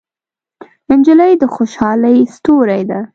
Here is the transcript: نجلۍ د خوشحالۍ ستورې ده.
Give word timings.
نجلۍ 0.99 1.33
د 1.41 1.43
خوشحالۍ 1.55 2.17
ستورې 2.35 2.81
ده. 2.89 2.99